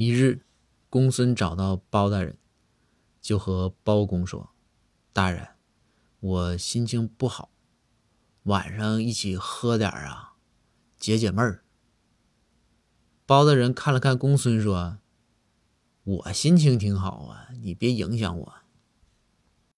[0.00, 0.46] 一日
[0.88, 2.38] 公孙找到包大人
[3.20, 4.48] 就和包公说
[5.12, 5.46] 大人
[6.20, 7.50] 我心情不好
[8.44, 10.36] 晚上一起喝点啊
[10.98, 11.64] 解解闷儿。
[13.26, 15.00] 包大人看了看公孙说
[16.02, 18.54] 我心情挺好啊你别影响我